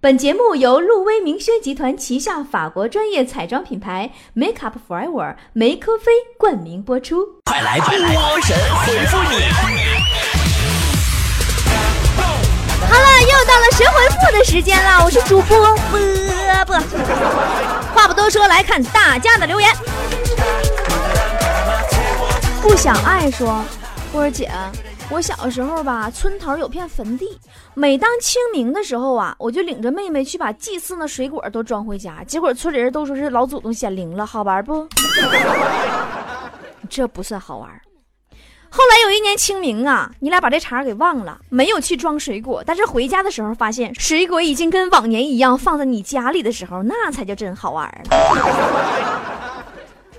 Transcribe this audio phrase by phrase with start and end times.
[0.00, 7.26] 本节目由路威明轩集团旗下法国专业彩妆品牌 Make Up Forever 梅科菲冠名播出。
[7.46, 7.90] 快来波
[8.42, 8.56] 神
[8.86, 9.40] 回复你！
[12.80, 15.58] 好了，又到了神回复的时间了，我是主播
[15.90, 15.98] 波
[16.64, 16.78] 波。
[17.92, 19.68] 话不多说，来看大家的留言。
[22.62, 23.64] 不想爱说，
[24.12, 24.48] 波儿姐。
[25.10, 27.26] 我小时候吧，村头有片坟地，
[27.72, 32.22] 每当清明的时候啊，我就领着妹妹去把祭祀的水果都装回家。
[32.24, 34.86] 结果村里人都说是老祖宗显灵了，好玩不？
[36.90, 37.70] 这不算好玩。
[38.68, 42.62] 后来有一年清明啊，你俩把这茬给忘了，没有去装水果。
[42.66, 49.17] 但是回家的时候发现水果已经跟往年一样放在你家里的时候，那才叫真好玩了。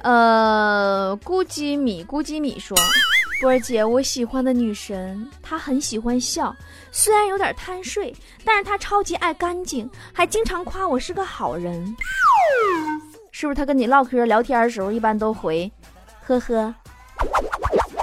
[0.02, 2.78] 呃，咕叽米咕叽米说。
[3.42, 6.54] 波儿姐，我喜欢的女神，她很喜欢笑，
[6.92, 11.96] 虽然有点贪睡，但是她超级爱干净，还经常夸我是个好人。
[13.32, 15.72] 是不是她跟你唠嗑聊天的时候，一般都回，
[16.28, 16.76] 呵呵，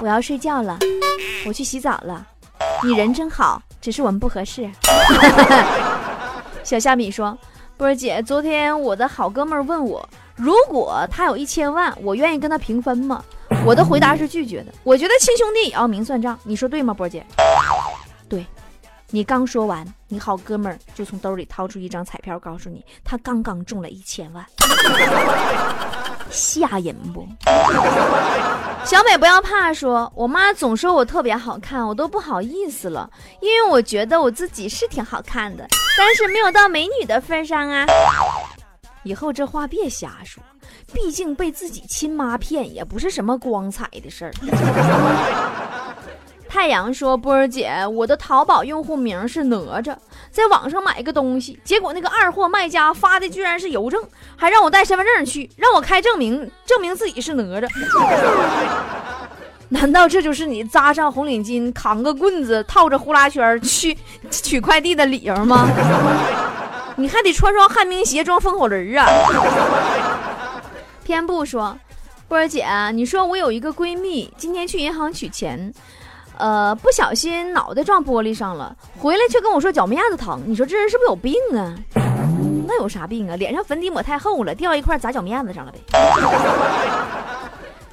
[0.01, 0.79] 我要睡觉了，
[1.45, 2.25] 我去洗澡了，
[2.83, 4.67] 你人真好，只是我们不合适。
[6.63, 7.37] 小虾米说，
[7.77, 13.23] 波儿姐，昨天我的好哥们问我，如果他有一千万，我愿意跟他平分吗？
[13.65, 14.71] 我的回答是拒绝的。
[14.83, 17.25] 我觉得亲兄弟也要明算账，你说对吗，波姐？
[18.29, 18.45] 对，
[19.09, 24.45] 你刚说完，你好哥们儿就从兜里掏出一张彩票，告诉你他刚刚中了一千万，
[26.29, 27.27] 吓人不？
[28.85, 33.09] 小美不要怕，说我妈总说我特别好看，我都不好意思了，
[33.41, 37.85] 因为我觉得我自己是挺好看的，但是没有到美女的份上啊。
[39.07, 40.43] 以后这话别瞎说。
[40.93, 44.31] 毕竟被自己亲妈骗也不是什么光彩的事儿。
[46.49, 49.95] 太阳说：“波儿姐，我的淘宝用户名是哪吒，
[50.31, 54.01] 在网上买个东西，结果那个二货卖家发的居然是邮政，
[54.35, 57.67] 还让我带身份证去，让我开证明，证明自己是哪吒。
[59.69, 63.95] 难道这就是你扎上红领巾，扛个棍子，套着呼啦圈去
[64.31, 65.67] 取快递的理由吗？
[66.97, 69.07] 你还得穿双旱冰鞋装风火轮啊！”
[71.05, 71.77] 偏不说，
[72.27, 75.73] 波儿姐，你说我有一个闺蜜，今天去银行取钱，
[76.37, 80.41] 呃，不小心脑袋撞玻璃上了，回来却跟我说脚面子疼。
[80.45, 81.73] 你说这人是不是有病啊？
[82.67, 83.37] 那有啥病啊？
[83.37, 85.79] 脸上粉底抹太厚了，掉一块砸脚面子上了呗。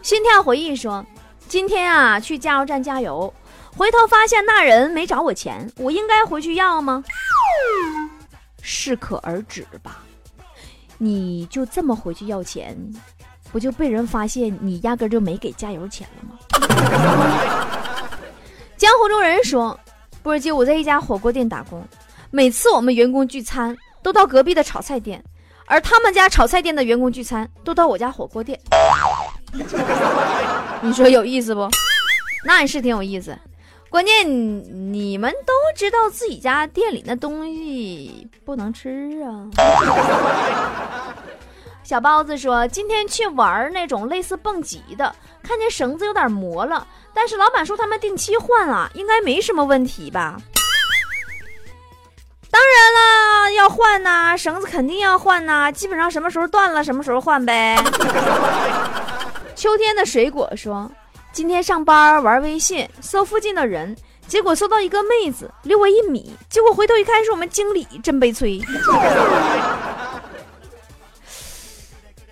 [0.03, 1.05] 心跳回忆说，
[1.47, 3.33] 今天啊去加油站加油，
[3.77, 7.05] 回头发现那人没找我钱，我应该回去要吗？
[8.67, 10.03] 适可而止吧。
[10.97, 12.75] 你就这么回去要钱，
[13.53, 16.39] 不就被人发现你压根就没给加油钱了吗？
[18.79, 19.79] 江湖中人说，
[20.23, 21.87] 波儿姐，我在一家火锅店打工，
[22.31, 25.23] 每次我们员工聚餐都到隔壁的炒菜店，
[25.67, 28.59] 而他们家炒菜店的员工聚餐都到我家火锅店。
[30.81, 31.69] 你说有意思不？
[32.47, 33.37] 那也是挺有意思。
[33.95, 34.27] 关键
[34.93, 39.47] 你们都知道自己家店里那东西不能吃啊。
[41.85, 46.85] 小包子说：“今天去玩那种类似蹦极的，看见绳子有点磨了，
[47.15, 50.39] 但是老板说他们定期换啊，应该没什么问题吧？”
[52.51, 57.81] 当然啦，要换呐，绳子肯定要换呐，基本上什么时候断了什么时候换呗。
[59.55, 60.91] 秋天的水果说。
[61.35, 63.97] 今天上班玩微信，搜附近的人，
[64.29, 68.63] 结果搜到一个妹子，离我一米，结果回头一看是我们经理，真悲催。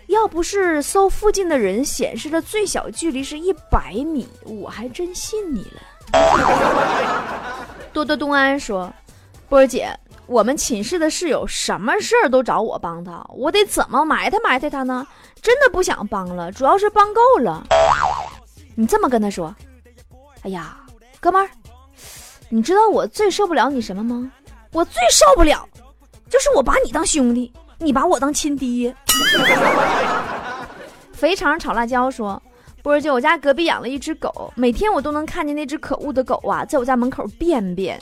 [0.07, 5.83] 要不是搜附近的人显示的最小距离是一百米，我还真信你了。
[7.93, 8.93] 多多东安说
[9.51, 9.89] ：“波儿姐，
[10.27, 15.05] 我们寝室的室友什么事儿都找我帮他，我得怎么埋汰埋汰他呢？
[15.43, 17.67] 真的不想帮了，主要是帮够了。”
[18.75, 19.55] 你这么跟他说
[20.43, 20.77] ：“哎呀，
[21.21, 21.49] 哥们儿，
[22.49, 24.31] 你知道我最受不了你什么吗？
[24.73, 25.69] 我最受不了，
[26.31, 28.95] 就是我把你当兄弟，你把我当亲爹。
[31.13, 32.43] ”肥肠炒辣椒说
[32.83, 38.01] ：“波儿姐，我家隔壁养了一只狗，每天我都能看见那只可恶的狗啊，在我家门口便便，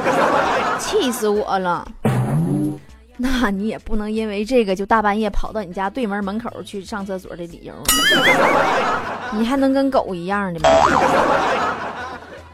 [0.78, 1.86] 气死我了。”
[3.18, 7.72] 那你也不能因为这个就大半夜跑到你家对门门口去上厕所的理由，
[9.32, 10.68] 你还能跟狗一样的吗？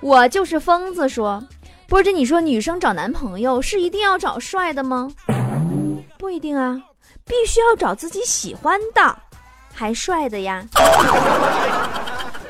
[0.00, 1.42] 我就是疯子说，
[1.88, 5.08] 波姐，你说女生找男朋友是一定要找帅的吗？
[6.18, 6.80] 不一定啊，
[7.24, 9.16] 必须要找自己喜欢的，
[9.72, 10.64] 还帅的呀。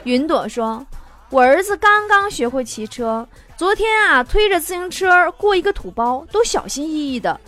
[0.04, 0.84] 云朵说，
[1.30, 3.26] 我儿子刚刚学会骑车，
[3.56, 7.38] 昨天啊推着自行车过一个土包，都小心翼翼的。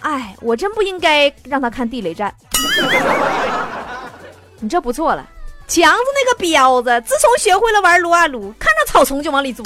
[0.00, 2.34] 哎，我真不应该让他看地雷战。
[4.60, 5.28] 你这不错了，
[5.68, 9.64] 强子那个彪子，自从学会了玩撸啊撸，看到草丛就往里钻。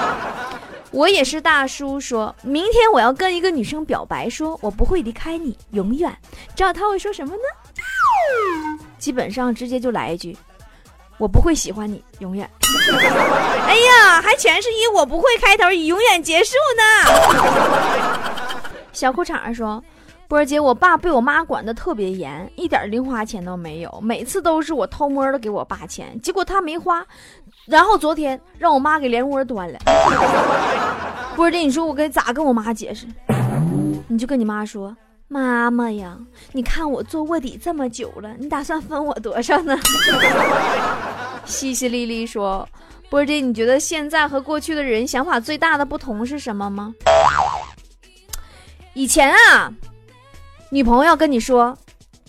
[0.90, 6.10] 我也是大叔，说明天我要跟一个女生表白，说我不会离开你，永远。
[6.56, 7.42] 知道他会说什么呢？
[8.98, 10.34] 基本上直接就来一句，
[11.18, 12.48] 我不会喜欢你，永远。
[13.68, 16.82] 哎呀，还全是以我不会开头，以永远结束呢。
[18.94, 19.84] 小裤衩说。
[20.34, 27.06] 波儿姐，我爸被我妈管得特别严，一点零花钱都没有，每次都是我偷摸的给我爸钱，结果他没花，
[27.66, 29.78] 然后昨天让我妈给连窝端了。
[31.36, 33.06] 波儿姐，你说我该咋跟我妈解释？
[34.08, 34.96] 你就跟你妈说，
[35.28, 36.18] 妈妈呀，
[36.50, 39.78] 你看我做卧底这么久了，你打算分我多少呢？
[41.46, 42.68] 淅淅沥沥说，
[43.08, 46.92] 波姐，你觉得现在和过去的人想法最大的不同是什么吗？
[48.94, 49.72] 以前啊。
[50.74, 51.72] 女朋友跟你说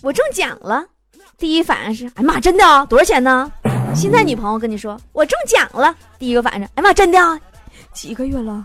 [0.02, 0.84] 我中奖了，
[1.36, 2.86] 第一反应是哎妈真的啊？
[2.86, 3.50] 多少钱呢？
[3.92, 7.36] 现在女朋友跟你说我中奖了，第一个反应是哎妈真的啊？
[7.92, 8.64] 几个月了？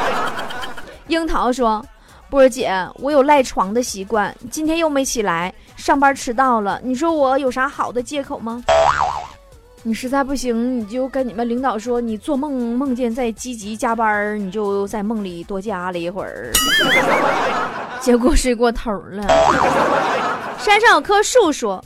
[1.08, 1.84] 樱桃说
[2.30, 8.64] 波儿姐，我有赖床的习惯，今天又没起来，上班迟到了，你说我有啥好的借口吗？
[9.82, 16.50] 你实在不行，你就跟你们领导说，你做梦梦见在积极加班，你就在梦里多加了一会儿。
[18.04, 19.26] 结果睡过头了。
[20.58, 21.82] 山上有棵树说：“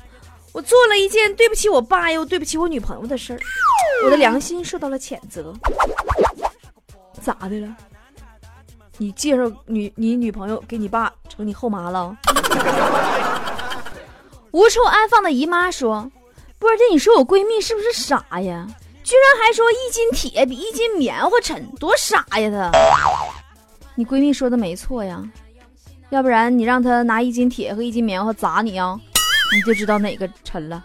[0.50, 3.38] 我做了一件对不起我爸又对不起我女朋友的事儿，
[4.04, 5.54] 我的良心受到了谴责。”
[7.22, 7.68] 咋的了？
[8.96, 12.16] 你介绍女你女朋友给你爸成你后妈了？
[14.50, 16.10] 无处安放的姨妈说
[16.58, 18.66] ：“波儿姐，你说我闺蜜是不是傻呀？
[19.04, 22.72] 居然还说一斤铁比一斤棉花沉，多傻呀她！”
[23.94, 25.22] 你闺蜜说的没错呀。
[26.10, 28.98] 要不然你让他拿一斤铁和一斤棉花砸你啊，
[29.54, 30.82] 你就知道哪个沉了。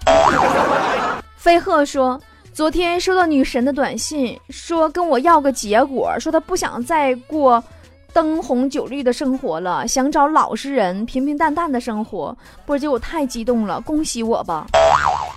[1.38, 2.20] 飞鹤说，
[2.54, 7.64] 昨天收到女神的短信，说跟我要个结果，说她不想再过
[8.12, 12.38] 灯红酒绿的生活了，想找老实人，平平淡淡的生活。
[12.66, 14.66] 波姐，我太激动了，恭喜我吧，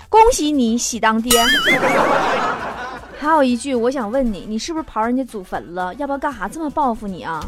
[0.08, 1.40] 恭喜你喜当爹。
[3.18, 5.94] 还有一句，我想问你，你是不是刨人家祖坟了？
[5.94, 7.40] 要不要干啥这么报复你啊？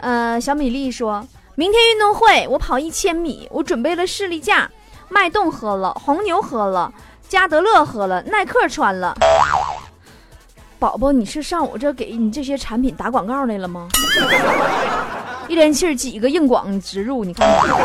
[0.00, 4.70] 呃，小米粒说，明天运动会我跑一千米，我准备了士力架，
[5.08, 6.92] 脉动喝了，红牛喝了，
[7.28, 9.14] 加德乐喝了，耐克穿了。
[10.78, 13.88] 宝宝，你是上我这给你这些产品打广告来了吗？
[15.48, 17.76] 一连气儿几个硬广植入，你看看。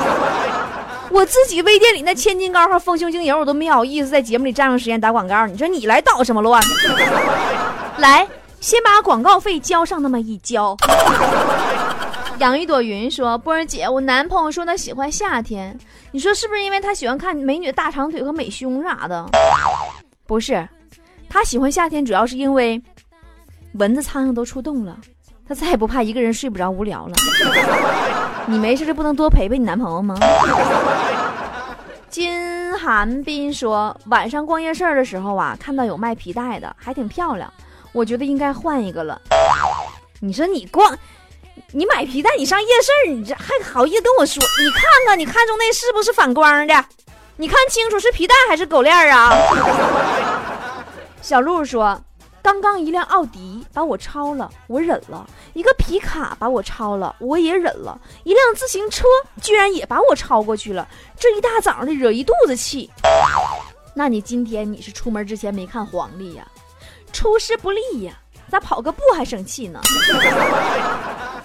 [1.10, 5.48] 我自己微店里那千金膏和丰胸精油，我都没好意思在节目里占用时间打广告。
[5.48, 6.62] 你说你来捣什么乱？
[7.98, 8.28] 来，
[8.60, 10.76] 先把广告费交上那么一交。
[12.40, 15.78] 养一朵云说：“波儿姐，我男朋友说他喜欢夏天，
[16.12, 19.26] 你说是不是因为他喜欢看美女大长腿和美胸啥的？
[20.26, 20.68] 不是，
[21.30, 22.82] 他喜欢夏天主要是因为
[23.74, 24.98] 蚊子苍蝇都出动了，
[25.48, 27.14] 他再也不怕一个人睡不着无聊了。
[28.48, 30.18] 你没事就不能多陪陪你男朋友吗？”
[32.10, 37.52] 金寒冰说：“晚上逛夜市的时候啊，看到有卖皮带的，还挺漂亮，
[37.92, 39.22] 我觉得应该换一个了。
[40.20, 40.98] 你说你逛。”
[41.76, 44.44] 你买皮带，你上夜市，你这还好意思跟我说？
[44.64, 46.86] 你看看，你看中那是不是反光的？
[47.36, 49.34] 你看清楚是皮带还是狗链啊？
[51.20, 52.00] 小鹿说
[52.44, 59.06] ：“刚刚一辆奥迪把我超了，我忍了；一个皮卡把我超了，我也忍了；一辆自行车
[59.42, 60.88] 居然也把我超过去了，
[61.20, 62.88] 这一大早的惹一肚子气。
[63.96, 66.48] 那你今天你是出门之前没看黄历呀？
[67.12, 68.14] 出师不利呀？
[68.52, 69.82] 咋跑个步还生气呢？”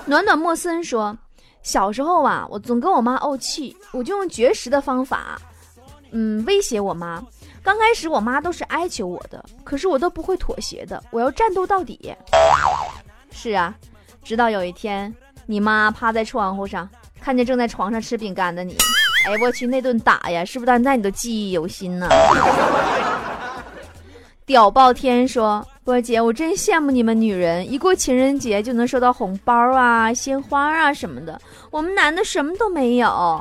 [0.09, 1.15] 暖暖莫森说
[1.63, 5.39] ：“小时候啊，我总跟我妈怄气，我就用绝食的方法，
[6.13, 7.23] 嗯，威胁我妈。
[7.63, 12.17] 刚开始我妈都是哀求我的，可是我都不会妥协的，我要战斗到底。
[13.31, 13.75] 是啊，
[14.25, 16.89] 直到有一天，你妈趴在窗户上，
[17.21, 18.75] 看见正在床上吃饼干的你，
[19.27, 22.09] 哎，我去，那顿打呀，是不是到现在你都记忆犹新呢？”
[24.47, 25.63] 屌爆天说。
[25.89, 31.41] 波姐，我真羡慕你们女人，一过情人节就能收到红包啊、鲜花啊什么的。
[31.71, 33.41] 我们男的什么都没有。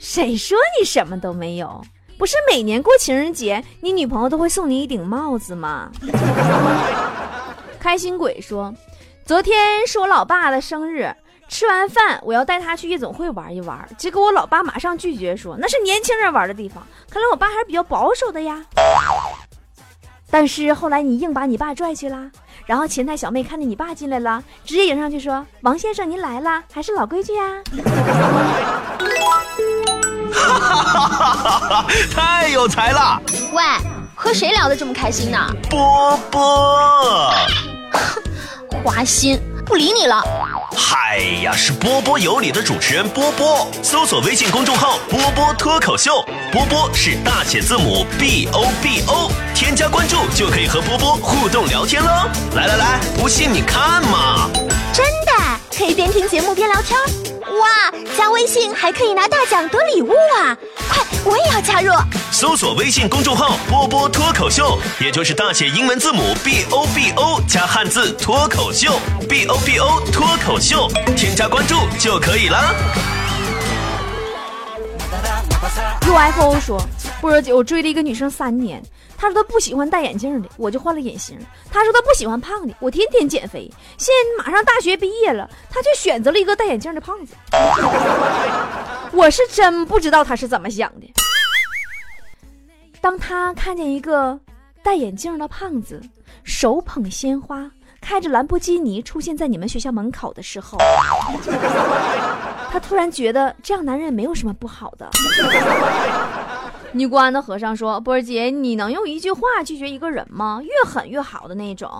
[0.00, 1.80] 谁说你什么都没有？
[2.18, 5.88] 不是每年过情人节，你女朋友都会送你一顶帽子吗？
[7.78, 8.74] 开心鬼说，
[9.24, 11.14] 昨天是我老爸的生日，
[11.46, 16.84] 吃完饭我要带他去夜总会玩一玩，结果我老爸马上拒绝说，那是年轻人玩的地方。
[17.08, 18.60] 看来我爸还是比较保守的呀。
[20.30, 22.30] 但是后来你硬把你爸拽去了，
[22.66, 27.62] 然后前台小妹看见你爸进来了，直接迎上去说：“王先生您来啦，还是老规矩呀。”
[30.32, 31.86] 哈哈哈哈哈！
[32.12, 33.20] 太有才了。
[33.52, 33.62] 喂，
[34.14, 35.38] 和谁聊得这么开心呢？
[35.70, 37.32] 波波。
[38.84, 40.22] 花心，不理你了。
[40.74, 43.66] 嗨呀，是波波有理的主持人波波。
[43.82, 52.10] 搜索微信公众号“波波脱口秀”，波波是大写字母 B O B O，添加关注就可以和波波互动聊天喽。
[52.54, 54.50] 来来来，不信你看嘛。
[54.92, 57.35] 真的，可以边听节目边聊天。
[57.60, 60.56] 哇，加微信还可以拿大奖得礼物啊！
[60.88, 61.92] 快，我也要加入。
[62.30, 72.74] 搜索微信公众号“波波脱口秀”，也就是大写英文字母 B O B O 加汉字“脱口秀 ”，B O B O 脱口秀，添加关注就可以了。
[76.02, 76.80] UFO 说
[77.26, 78.80] ：“波儿姐，我追了一个女生三年，
[79.16, 81.36] 她说她不喜欢戴眼镜的，我就换了隐形；
[81.72, 83.68] 她说她不喜欢胖的，我天天减肥。
[83.98, 87.34] 现在马上大学毕业了，她却选择了一个戴眼镜的胖子。
[89.10, 91.12] 我是真不知道她是怎么想的。
[93.00, 94.38] 当她看见一个
[94.84, 96.00] 戴眼镜的胖子
[96.44, 97.68] 手捧鲜花，
[98.00, 100.78] 开着兰博基尼出现在你们学校门口的时候，
[102.70, 105.10] 她突然觉得这样男人没有什么不好的。”
[106.92, 110.60] 尼姑庵的和尚说：“波儿姐，你能用一句话拒绝一个人吗？
[110.62, 111.90] 越狠越好的那种。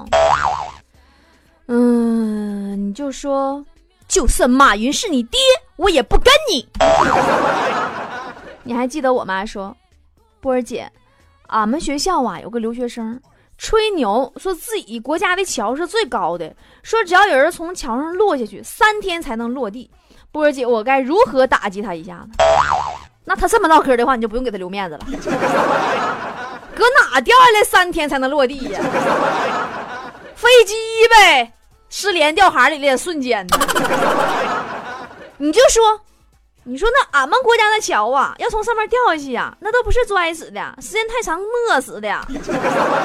[1.66, 3.62] 嗯，你就说，
[4.08, 5.38] 就算马云是你爹，
[5.76, 6.66] 我也不跟你。
[8.64, 9.76] 你还记得我妈说，
[10.40, 10.90] 波儿姐，
[11.48, 13.20] 俺们学校啊有个留学生
[13.58, 19.90] 吹牛，说自己国家的桥是最高的，说只要有人从桥上落下去，三天才能落地。
[20.32, 22.38] 波儿姐，我该如何打击他一下子？”
[23.26, 25.04] 那他这么唠嗑的话，你就不用给他留面子了。
[26.74, 28.80] 搁哪掉下来三天才能落地呀？
[30.36, 30.74] 飞机
[31.10, 31.52] 呗，
[31.88, 33.46] 失联掉海里了瞬间。
[35.38, 36.00] 你就说，
[36.64, 42.20] 你说那俺们国家的桥啊，要从上面掉下去呀，那都不是摔死的，时间太长饿死的。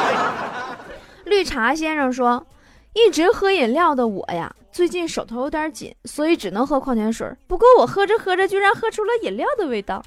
[1.26, 2.46] 绿茶先生说，
[2.94, 4.54] 一直喝饮料的我呀。
[4.72, 7.30] 最近手头有点紧，所以只能喝矿泉水。
[7.46, 10.02] 不过我喝着喝着，居然喝出了饮料的味道。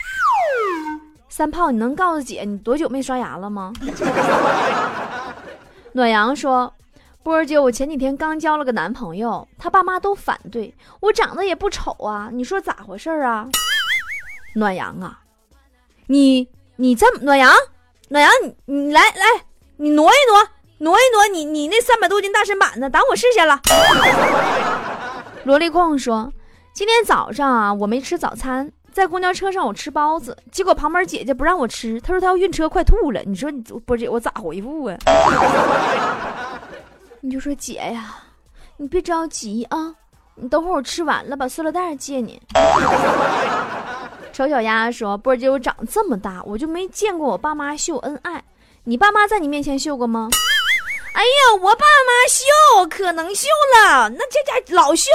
[1.29, 3.73] 三炮，你能告诉姐你多久没刷牙了吗？
[5.93, 6.73] 暖阳说
[7.23, 13.47] ：“波儿姐，我前几天刚交了个男朋友，他爸妈都反对我，长得也不丑啊，你说咋回事啊？”
[14.57, 15.21] 暖阳啊，
[16.07, 17.53] 你你这么暖阳，
[18.09, 18.31] 暖阳，
[18.67, 19.45] 你你来来，
[19.77, 20.49] 你挪一挪。
[20.85, 23.59] 挪一挪，你你那三百多斤大身板子挡我视线了。
[25.45, 26.31] 萝莉控说
[26.77, 33.23] ：“今天早上啊，我没吃早餐，在公交车上我吃包子，结果旁边姐姐不让我吃，她说她要晕车，快吐了。
[33.25, 34.99] 你说你波姐我咋回复啊？
[37.23, 38.17] 你就说姐呀，
[38.77, 39.95] 你别着急啊，
[40.35, 42.39] 你等会儿我吃完了把塑料袋借你。”
[44.35, 48.45] 丑小鸭说：“波姐，我长这么大，我就没见过我爸妈秀恩爱，
[48.85, 50.29] 你爸妈在你面前秀过吗？”
[51.15, 55.11] 哎呀，我爸妈秀可能秀了，那这家老秀。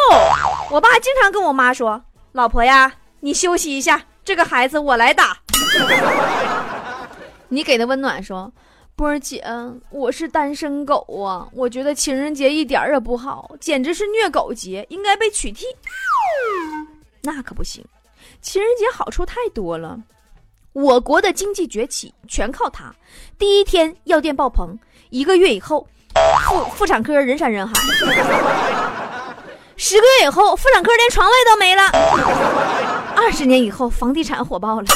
[0.72, 2.01] 我爸经常跟我妈说
[2.32, 5.38] ：“老婆呀，你休息一下，这个孩子我来打。
[7.50, 8.50] ”你给的温暖说
[8.96, 9.44] ：“波儿姐，
[9.89, 15.63] 我是单身狗啊，我觉得情人节一点也不好，简直是虐狗节，应该被取缔。
[17.22, 17.84] ”那可不行，
[18.41, 20.00] 情人节好处太多了。
[20.72, 22.96] 我国的经济崛起全靠它。
[23.38, 24.77] 第一天药店爆棚，
[25.10, 25.88] 一个月以后，
[26.48, 27.74] 妇妇产科人山人海；
[29.75, 31.84] 十个月以后，妇产科连床位都没了；
[33.16, 34.88] 二十年以后，房地产火爆了。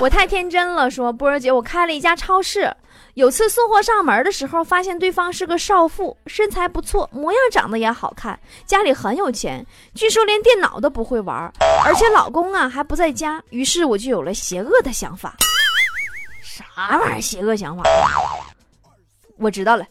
[0.00, 2.74] 我太天真了，说波儿姐，我开了一家超市。
[3.12, 11.52] 有次送货上门的时候，发现对方是个少妇，身材不错，模样长得也好看，家里很有钱，据说连电脑都不会玩，
[11.84, 13.42] 而且老公啊还不在家。
[13.50, 15.34] 于是我就有了邪恶的想法。
[16.42, 16.64] 啥
[16.98, 17.20] 玩意儿？
[17.20, 17.82] 邪恶想法？
[19.42, 19.84] 我知道了。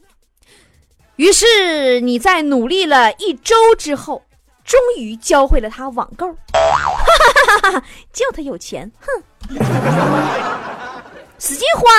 [1.17, 4.23] 于是你在努力了一周之后，
[4.63, 6.27] 终于教会了他网购，
[8.11, 9.11] 叫他有钱，哼。
[11.37, 11.89] 使劲花。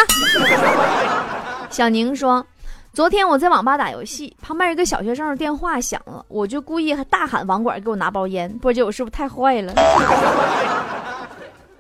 [1.69, 2.47] 小宁说
[2.95, 8.49] ：“昨天我在网吧打游戏，旁边一个小学生的电话响了，我就故意大喊网管给我拿包烟。
[8.59, 9.73] 波姐，我是不是太坏了？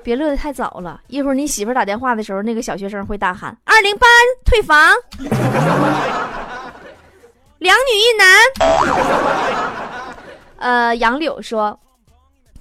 [0.02, 4.06] 别乐得太早了，一会儿你媳妇打电话的时候，那个小学生会大喊：二零八
[4.44, 4.92] 退房，
[7.58, 8.28] 两女一男。”
[10.58, 11.78] 呃，杨柳说：“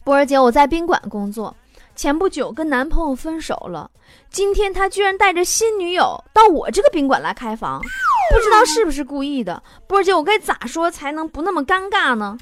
[0.03, 1.55] 波儿姐，我在宾馆工作。”
[1.93, 3.91] 前不久跟男朋友分手了，
[4.31, 9.62] 今天他居然带着新女友到我这个宾馆来开房，不知道是不是故意的。
[9.86, 12.38] 波儿姐，我该咋说才能不那么尴尬呢？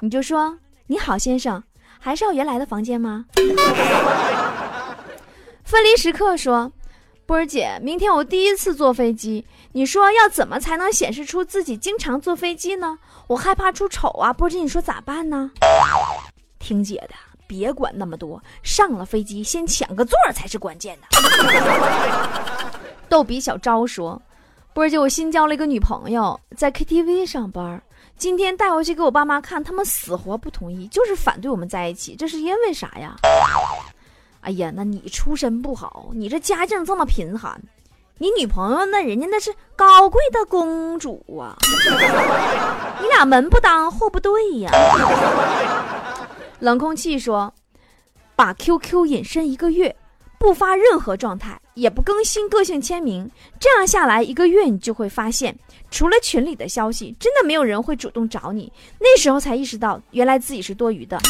[0.00, 0.58] 你就说
[0.88, 1.62] 你好，先生，
[2.06, 3.24] 还是要原来的房间吗？
[5.64, 6.70] 分离时刻说。
[7.26, 12.96] 波儿姐，明天我第一次坐飞机，你说要怎么才能显示出自己经常坐飞机呢？
[13.26, 15.50] 我害怕出丑啊，波儿姐，你说咋办呢？
[16.60, 17.14] 听姐的，
[17.48, 21.08] 别管那么多，上了飞机先抢个座才是关键的。
[23.10, 24.22] 逗比小昭说
[24.72, 27.82] ：“波儿姐，我新交了一个女朋友，在 KTV 上班，
[28.16, 33.16] 今天带回去给我爸妈看，他们死活不同意，就是反对我们在一起，这是因为啥呀？”
[34.40, 37.60] 哎呀，那你出身不好，你这家境这么贫寒，
[38.18, 41.56] 你女朋友那人家那是高贵的公主啊，
[43.02, 44.70] 你俩门不当户不对呀。
[46.60, 47.52] 冷空气说，
[48.36, 49.94] 把 QQ 隐身一个月，
[50.38, 55.58] 不发任何状态，也不更新个性签名，这样下来一个月，你就会发现，
[55.90, 58.70] 除了群里的消息，真的没有人会主动找你。
[58.98, 61.18] 那时候才意识到，原来自己是多余的。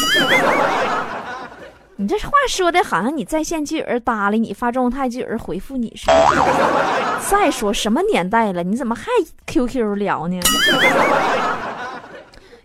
[1.99, 7.21] 你这话说的好像你在线就有人搭理你，发状态就有人回复你似的。
[7.31, 9.07] 再说什么年代了，你怎么还
[9.47, 10.39] QQ 聊呢？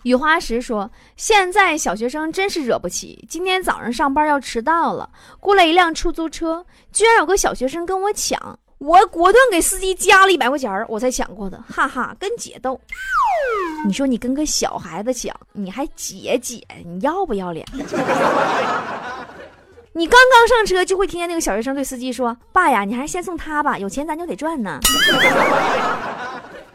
[0.03, 3.23] 雨花石说：“现在小学生真是惹不起。
[3.29, 5.07] 今天早上上班要迟到了，
[5.39, 12.81] 过来一辆出租车，居然有个小学生跟我抢，我果断给司机加了一百块钱儿我才抢过的，哈哈，跟姐斗。
[13.85, 17.63] 你说你跟个小孩子抢，你还姐姐，你要不要脸？”
[19.93, 24.79] 你刚刚上车，就会听见那个小学生对司机说：“爸呀，你还是先送他吧，有钱咱就得赚呢。”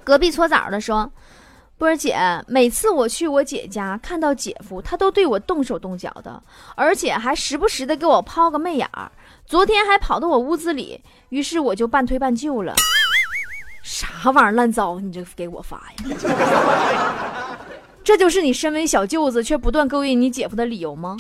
[0.05, 1.11] 隔壁搓澡的说
[1.77, 6.41] ：“波儿姐，每次我去我姐家，看到姐夫，他都对我动手动脚的，
[6.77, 9.11] 而且还时不时的给我抛个媚眼儿。
[9.47, 12.75] 昨天还跑到我屋子里，于是我就半推半就了。
[13.83, 17.57] 啥玩意儿烂糟，你这给我发呀？
[18.03, 21.17] 这就是你身为小舅子却不断勾引你姐夫的理由吗？”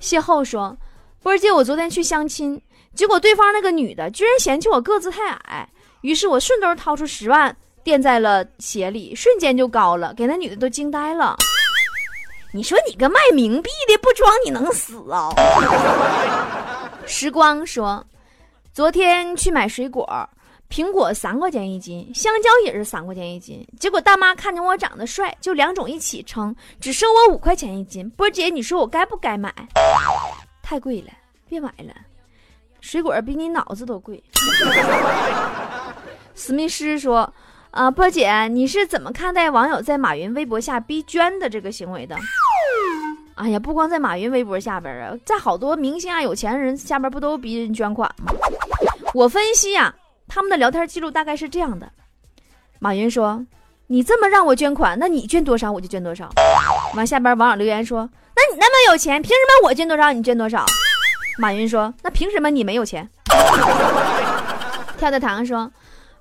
[0.00, 0.76] 邂逅说
[1.20, 2.62] ：“波儿姐，我昨天去相亲，
[2.94, 5.68] 结果对方那个女的居然嫌弃我个子太矮，
[6.02, 11.36] 于是我顺兜掏出十万垫在了鞋里，瞬间就高了，给那女的都惊呆了。
[12.52, 15.30] 你说你个卖冥币的，不装你能死啊？”
[17.06, 18.04] 时光说
[18.72, 20.28] ：“昨天去买水果，
[20.68, 28.08] 苹果三块钱一斤，香蕉也是三块钱一斤，结果大妈看见我长得帅，就两种一起称，只收我五块钱一斤。
[28.10, 29.52] 波姐，你说我该不该买？”
[30.62, 31.10] 太贵了，
[31.48, 31.92] 别买了。
[32.80, 34.22] 水果比你脑子都贵。
[36.34, 37.32] 史密斯说
[37.70, 42.16] ：“啊，波姐，你是怎么看待网友在马云微博下逼捐的这个行为的？”
[43.36, 48.32] 哎呀，不光在马云微博下边啊，在好多明星啊、有钱人下边不都逼人捐款吗？
[49.14, 49.94] 我分析呀，
[50.28, 51.90] 他们的聊天记录大概是这样的：
[52.80, 53.46] 马云说
[53.86, 56.28] ：“你这么让我捐款，那你捐多少我就捐多少。”
[56.96, 58.08] 完下边网友留言说。
[58.34, 60.64] 那你那么有钱，凭什么我捐多少你捐多少？
[61.38, 63.08] 马云说：“那凭什么你没有钱？”
[64.98, 65.70] 跳跳糖说：“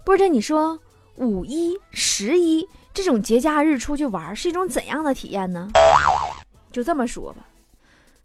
[0.06, 0.78] 波姐，你说
[1.20, 5.68] 五一、十一这种节假日出去玩是一种怎样的体验呢？”
[6.72, 7.44] 就这么说吧，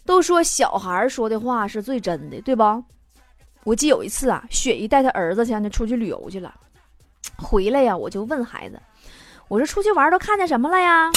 [0.07, 2.63] 都说小孩说的话是最真的，对不？
[3.65, 6.55] 我记有一次啊，雪姨带她儿子去出去旅游去了，
[7.37, 8.81] 回来呀，我就问孩子
[9.49, 11.11] ：“我说出去玩都看见什么了呀？”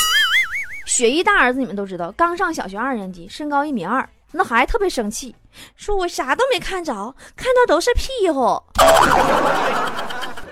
[0.88, 4.08] 雪姨大儿子，你们都知道，刚上小学二年级，身高一米二。
[4.32, 5.36] 那孩子特别生气，
[5.76, 6.94] 说我啥都没看着，
[7.36, 8.64] 看到都是屁股。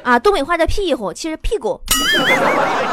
[0.06, 1.82] 啊，东北话叫屁股，其实屁股。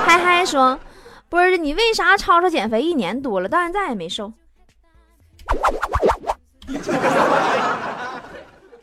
[0.06, 0.80] 嗨嗨说，
[1.28, 4.32] 波儿，你为啥吵吵减肥一年多了，到现在也没瘦？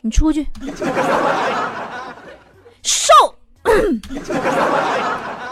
[0.00, 0.46] 你出去，
[2.84, 3.12] 瘦，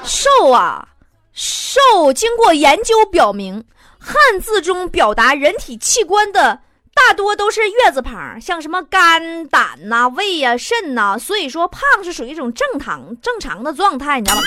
[0.05, 0.89] 瘦啊！
[1.33, 1.81] 瘦
[2.15, 3.65] 经过研究表明，
[3.99, 6.61] 汉字中表达人体器官的
[7.07, 11.17] 大多都是月字旁，像什么肝、胆呐、胃呀、肾呐。
[11.19, 14.45] 所以说，胖是属于一种正常正常的状态，你知道吗？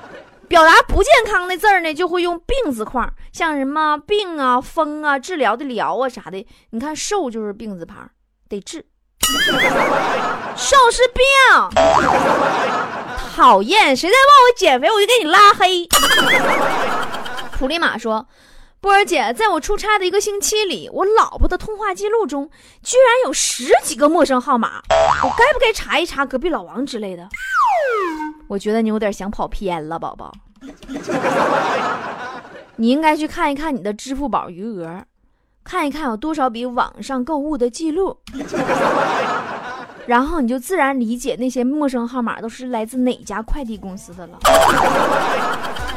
[0.48, 6.46] 表达不健康的字儿呢，就会用病字框，像什么病啊、风啊、治疗的疗啊啥的。
[6.70, 8.10] 你看，瘦就是病字旁，
[8.48, 8.84] 得治。
[10.54, 11.24] 瘦是病。
[13.34, 13.96] 讨厌！
[13.96, 15.88] 谁再问我减肥，我就给你拉黑。
[17.58, 18.24] 普利马说
[18.84, 22.50] ：“波儿姐在我出差的一个星期里我老婆的通话记录中
[22.82, 24.82] 居然有十几个陌生号码
[25.22, 27.26] 我该不该查一查隔壁老王之类的？
[28.46, 30.30] 我觉得你有点想跑偏了宝宝。
[32.76, 35.02] 你应该去看一看你的支付宝余额
[35.64, 38.18] 看一看有多少笔网上购物的记录。
[40.06, 44.38] 然后你就自然理解那些陌生号码都是来自哪家快递公司的了。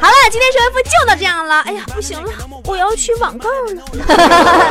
[0.00, 2.32] 好了，今天学府就到这样了，哎呀，不行了，
[2.64, 3.82] 我要去网购了。
[4.06, 4.66] 哈哈哈哈。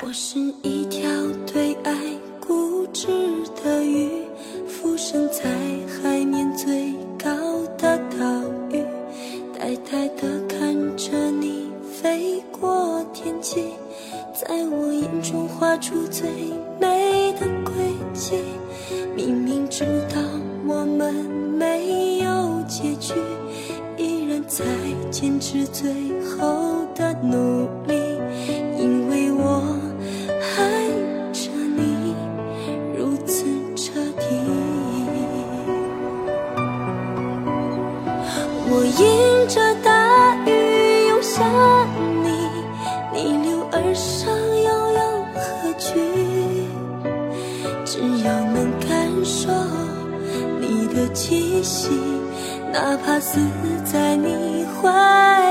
[0.00, 0.69] 我是。
[24.60, 24.66] 在
[25.10, 27.94] 坚持最后的努力，
[28.78, 29.62] 因为我
[30.58, 30.86] 爱
[31.32, 32.14] 着你
[32.94, 33.44] 如此
[33.74, 34.26] 彻底。
[38.72, 41.42] 我迎着大雨涌向
[42.22, 42.28] 你，
[43.14, 44.30] 逆流而上
[44.66, 45.00] 又有
[45.34, 45.40] 何
[45.78, 45.88] 惧？
[47.86, 49.48] 只要能感受
[50.60, 51.88] 你的气息，
[52.72, 53.40] 哪怕死
[53.84, 54.49] 在你。
[54.82, 55.49] 怀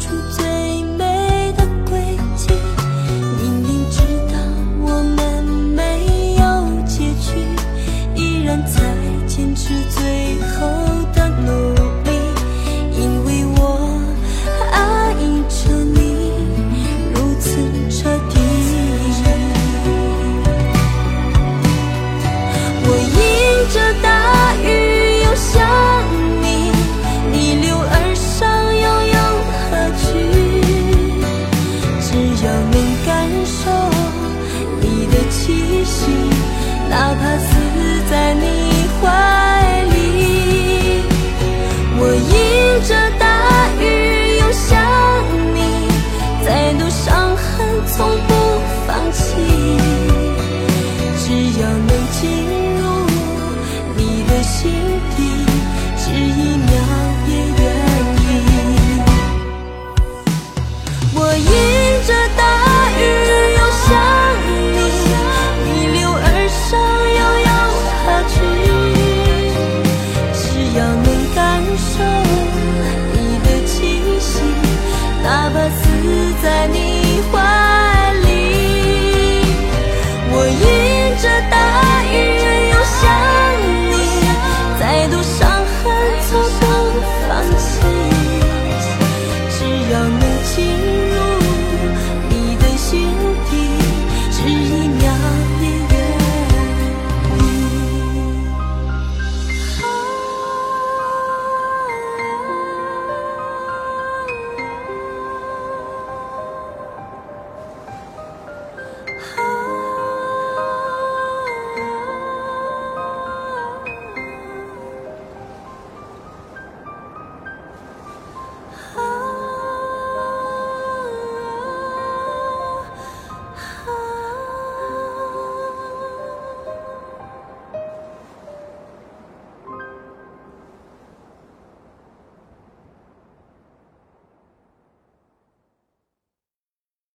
[0.00, 0.39] 出走。